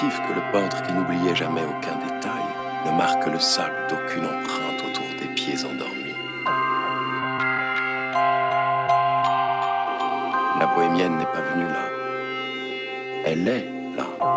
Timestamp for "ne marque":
2.84-3.26